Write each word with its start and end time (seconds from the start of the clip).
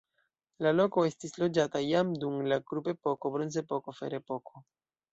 La 0.65 0.71
loko 0.77 1.03
estis 1.09 1.37
loĝata 1.43 1.83
jam 1.89 2.15
dum 2.25 2.41
la 2.55 2.59
kuprepoko, 2.73 3.35
bronzepoko, 3.39 3.99
ferepoko. 4.03 4.69